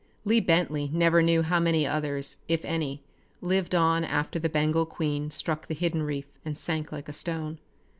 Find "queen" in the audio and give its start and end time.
4.87-5.29